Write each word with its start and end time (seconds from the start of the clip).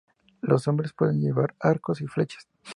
Los 0.41 0.67
hombres 0.67 0.93
pueden 0.93 1.21
llevar 1.21 1.53
arcos 1.59 2.01
y 2.01 2.07
flechas. 2.07 2.47